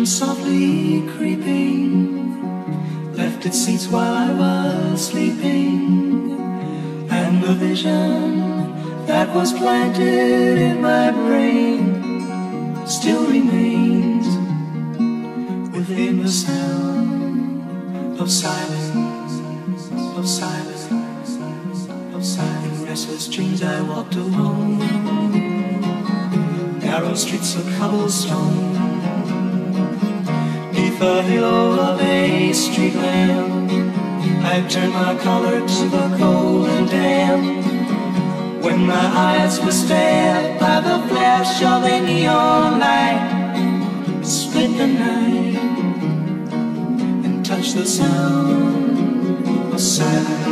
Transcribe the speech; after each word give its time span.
Vision 0.00 0.18
softly 0.18 1.02
creeping 1.18 2.32
left 3.12 3.44
its 3.44 3.58
seats 3.58 3.86
while 3.86 4.14
I 4.14 4.32
was 4.32 5.08
sleeping. 5.08 6.40
And 7.10 7.42
the 7.42 7.52
vision 7.52 8.40
that 9.04 9.34
was 9.34 9.52
planted 9.52 10.56
in 10.58 10.80
my 10.80 11.10
brain 11.10 12.86
still 12.86 13.26
remains 13.26 14.26
within 15.76 16.22
the 16.22 16.30
sound 16.30 18.18
of 18.18 18.30
silence, 18.30 19.34
of 20.16 20.26
silence, 20.26 20.88
of 22.14 22.24
silence. 22.24 22.80
In 22.80 22.86
restless 22.86 23.28
dreams 23.28 23.62
I 23.62 23.82
walked 23.82 24.14
alone, 24.14 24.78
narrow 26.78 27.14
streets 27.14 27.54
of 27.54 27.66
cobblestone, 27.76 28.89
the 31.00 31.22
halo 31.22 31.80
of 31.80 32.00
a 32.02 32.52
street 32.52 32.94
lamp. 32.94 33.72
I 34.44 34.60
turned 34.68 34.92
my 34.92 35.16
collar 35.16 35.60
to 35.66 35.88
the 35.88 36.16
cold 36.18 36.68
and 36.68 36.90
damp. 36.90 38.62
When 38.62 38.86
my 38.86 39.06
eyes 39.28 39.58
were 39.64 39.72
stared 39.72 40.60
by 40.60 40.82
the 40.82 40.98
flash 41.08 41.62
of 41.62 41.84
a 41.84 42.00
neon 42.04 42.80
light, 42.80 44.20
split 44.22 44.76
the 44.76 44.88
night 44.88 45.56
and 47.24 47.46
touched 47.46 47.76
the 47.76 47.86
sound 47.86 49.72
of 49.72 49.80
silence. 49.80 50.49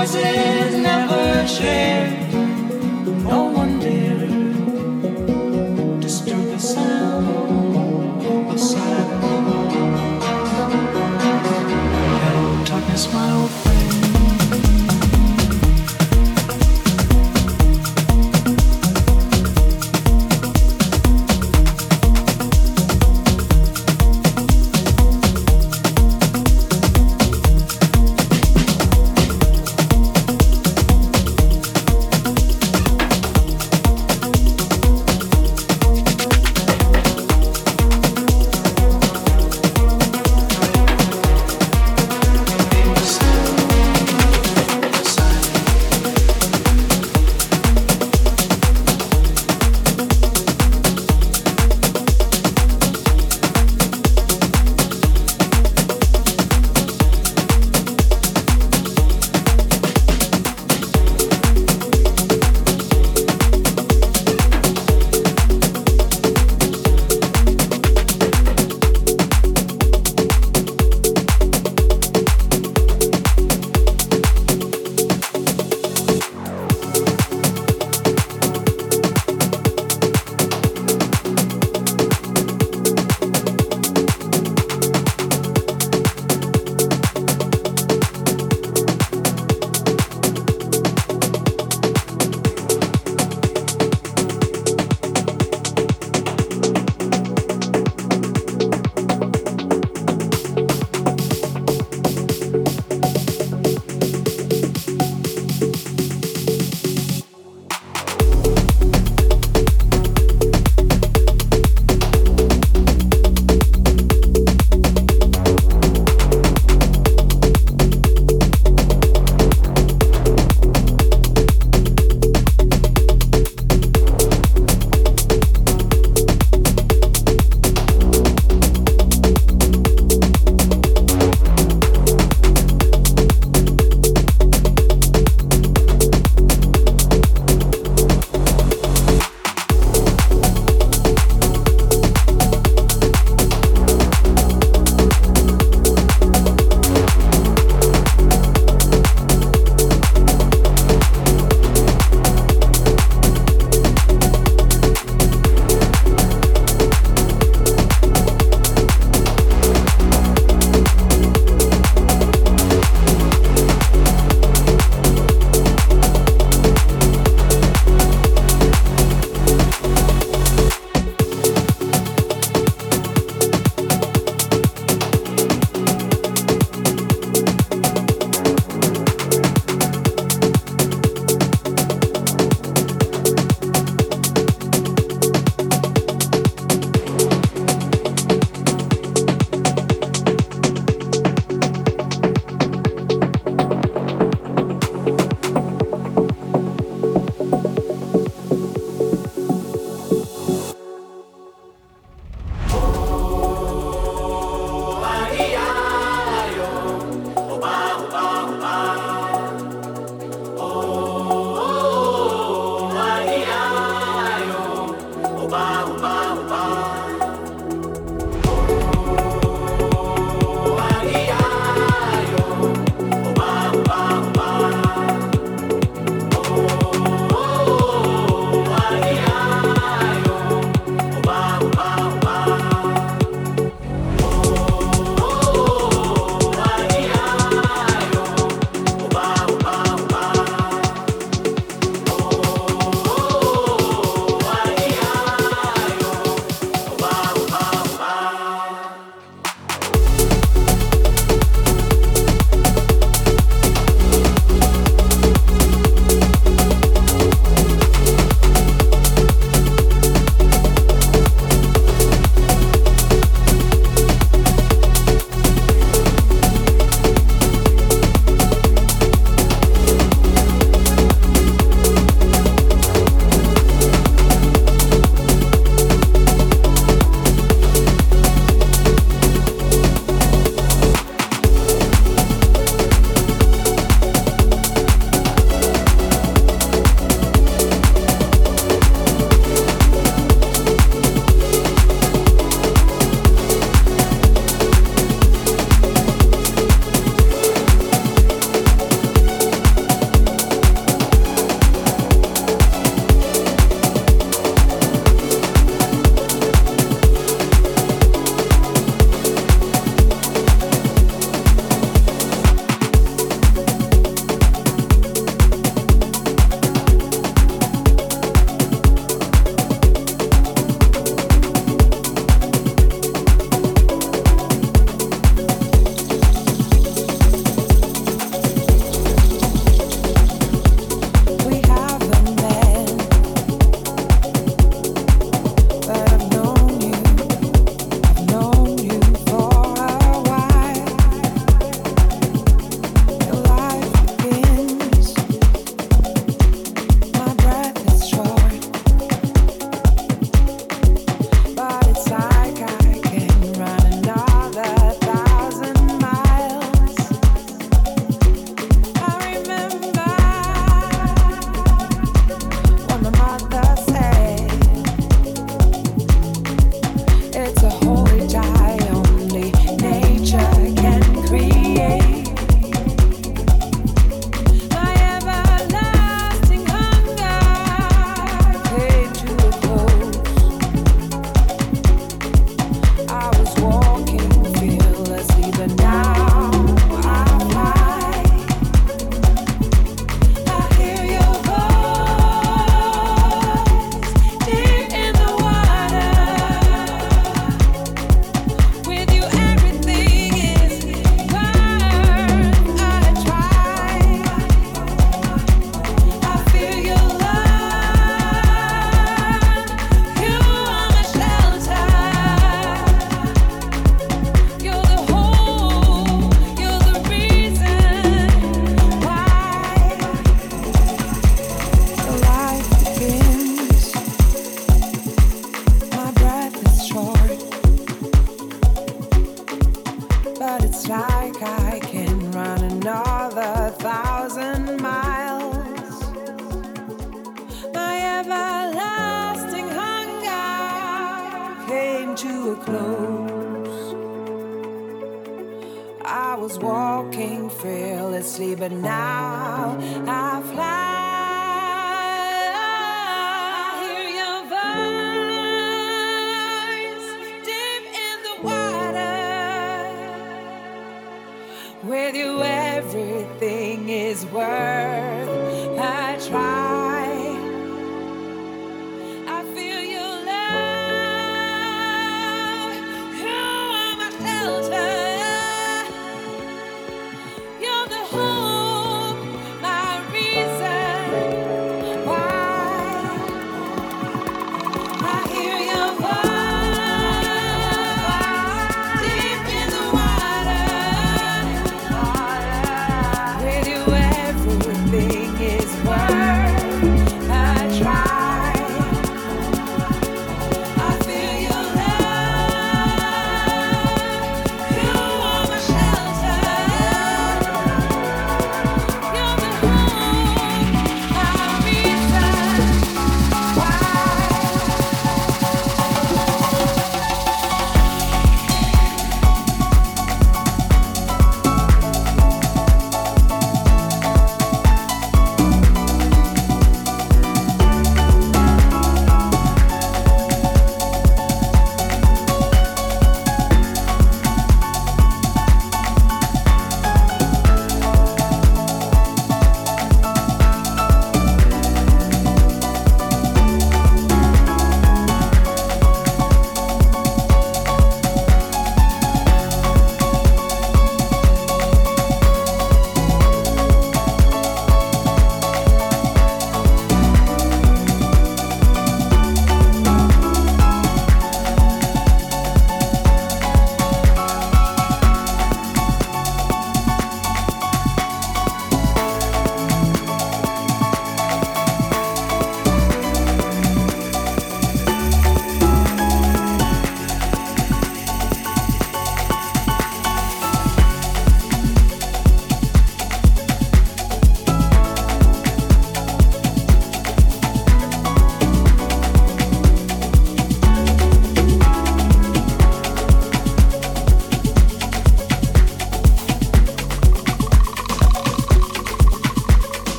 Voices 0.00 0.76
never 0.78 1.46
share. 1.46 1.89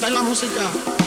está 0.00 0.08
en 0.08 0.14
la 0.14 0.22
música. 0.22 0.99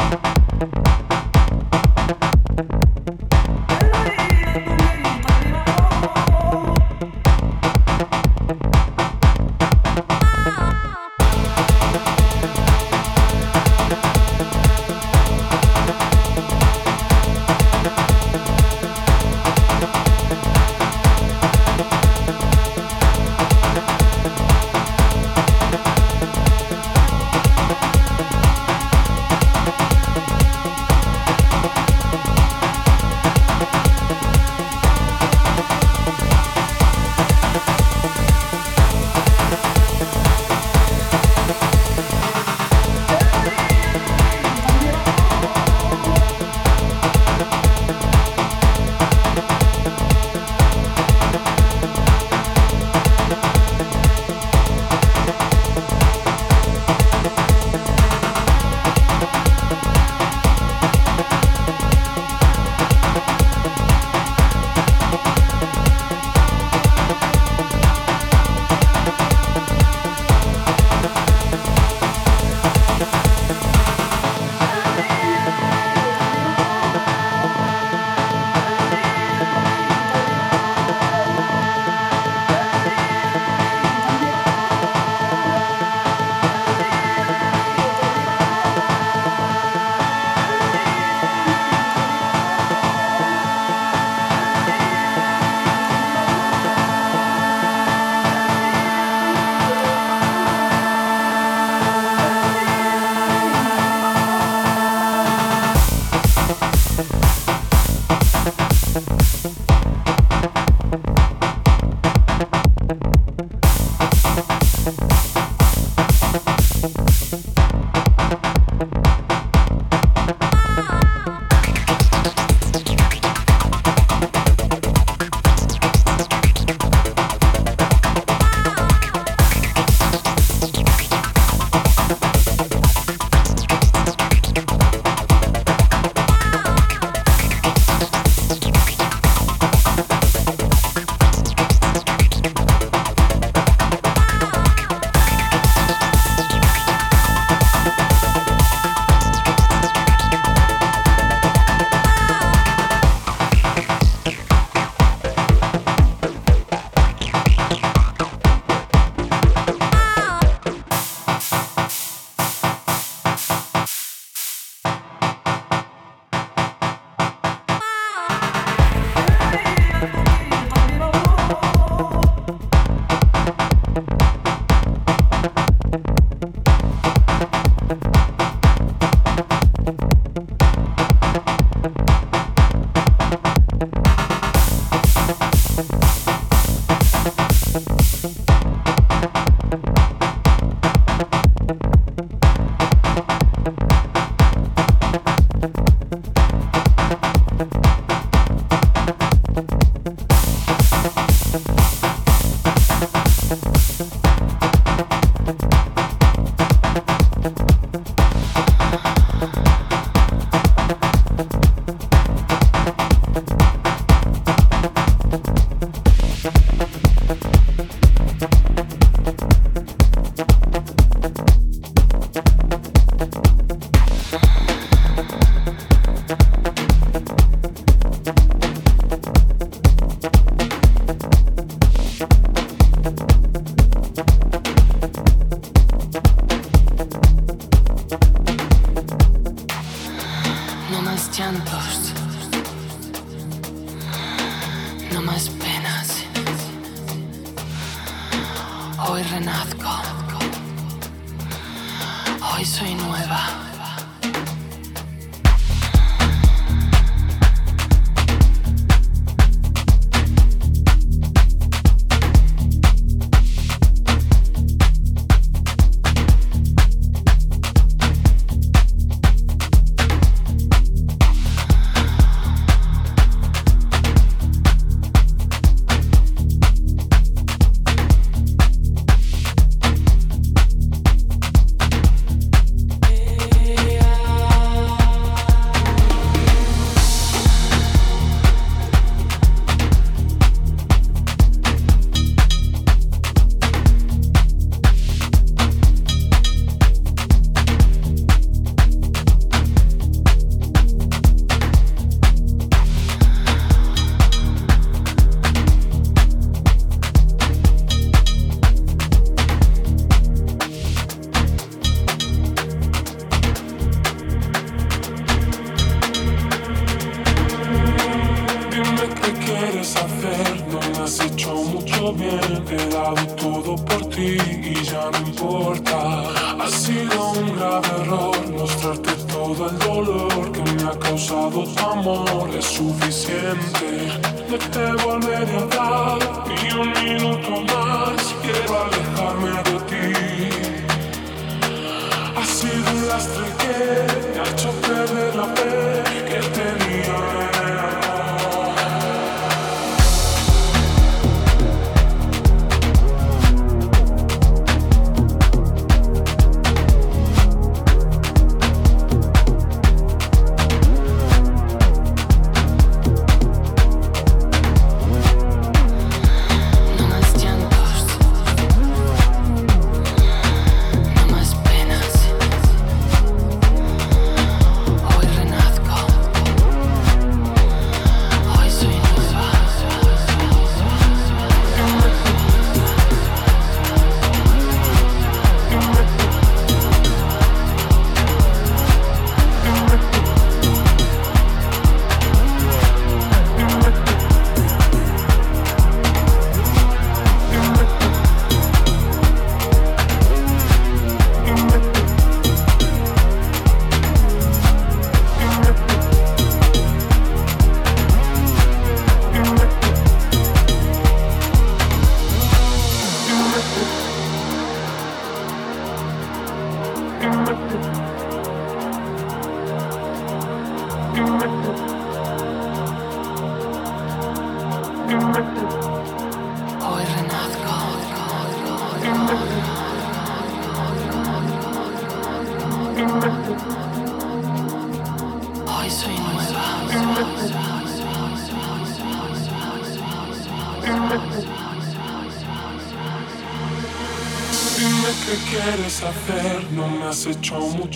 Bye. 0.00 0.39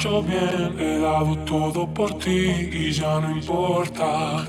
hecho 0.05 0.23
bien, 0.23 0.77
he 0.79 0.99
dado 0.99 1.35
todo 1.47 1.87
por 1.87 2.19
ti 2.19 2.69
y 2.73 2.93
ya 2.93 3.21
no 3.21 3.31
importa. 3.31 4.44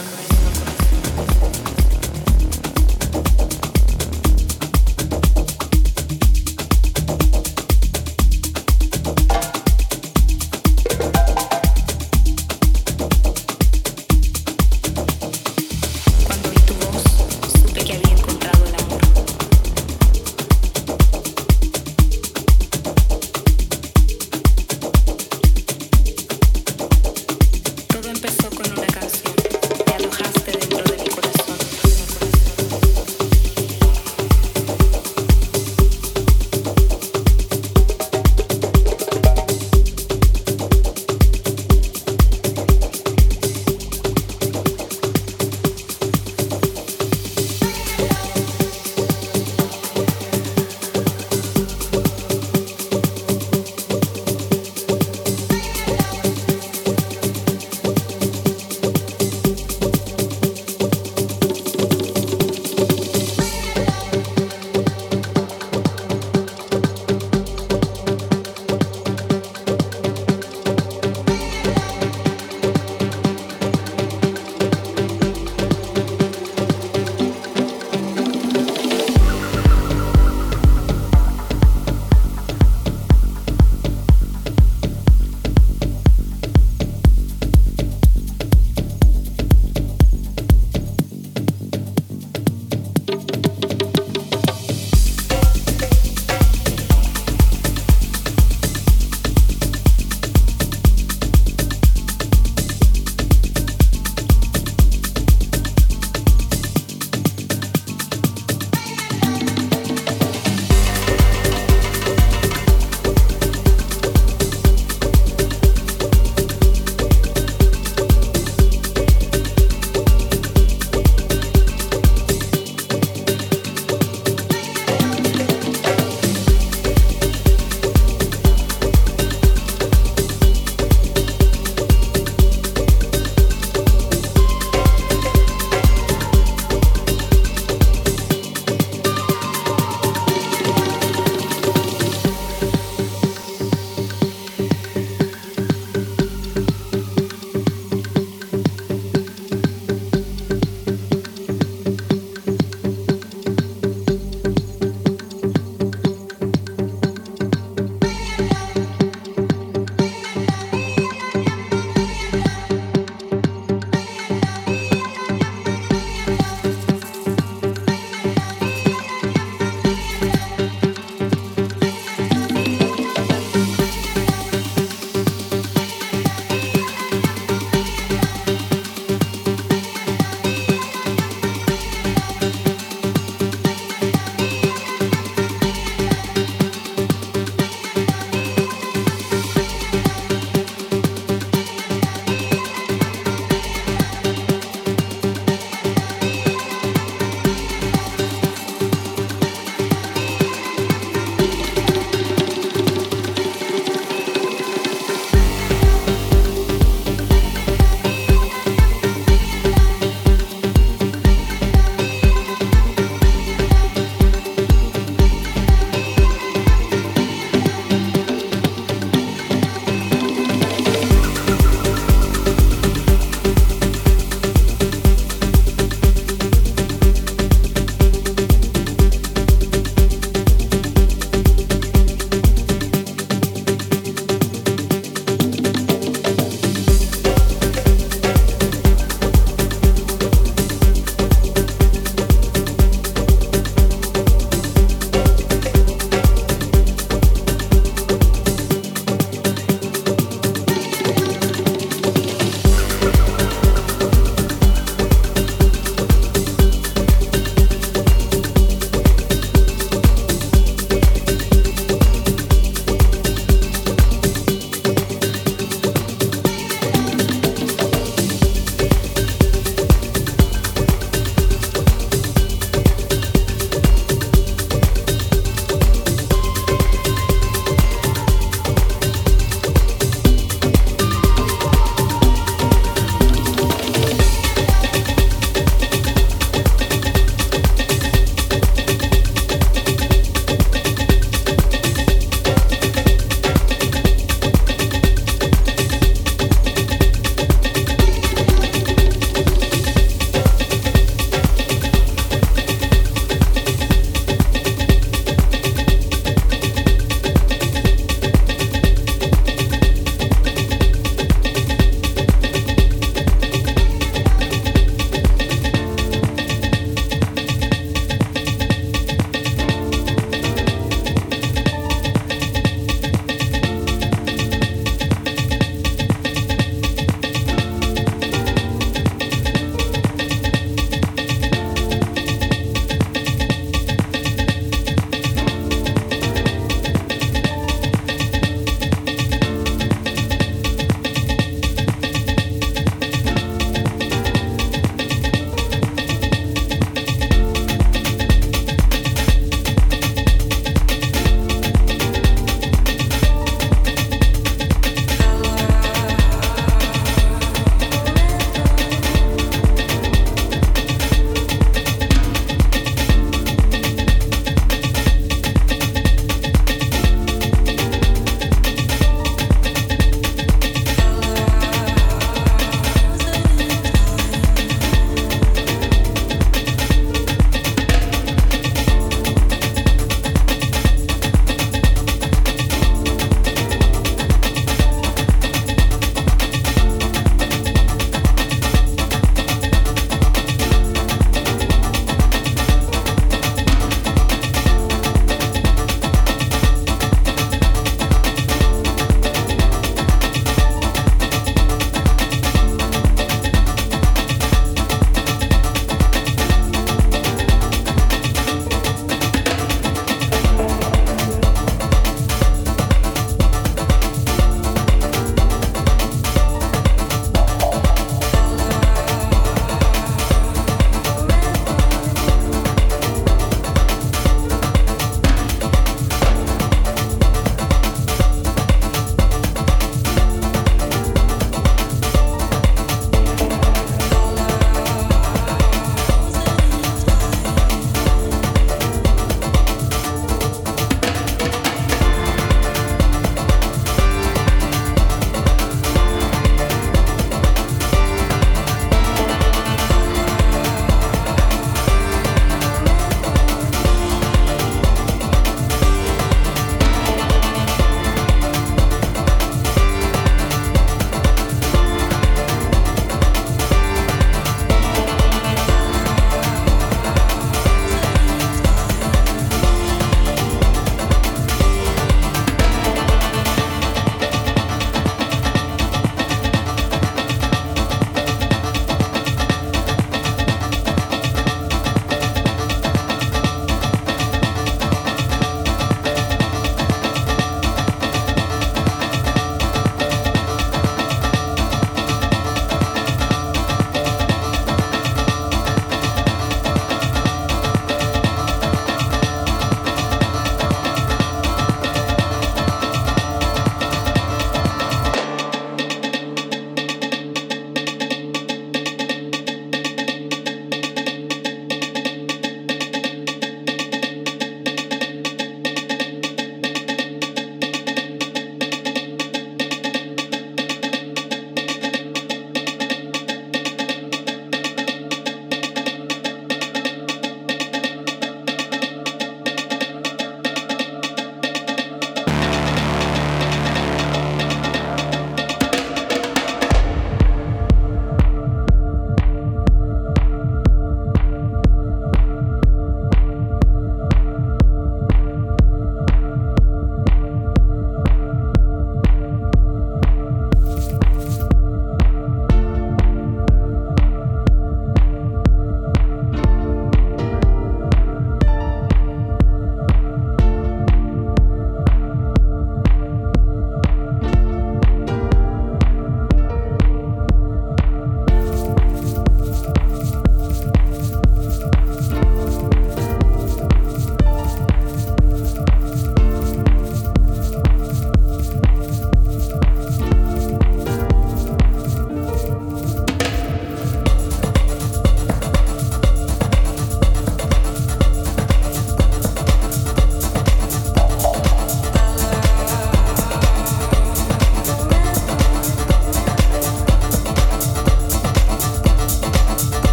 Empezó 0.00 0.31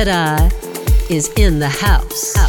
Djedi 0.00 0.50
is 1.10 1.28
in 1.36 1.58
the 1.58 1.68
house. 1.68 2.34
house. 2.34 2.39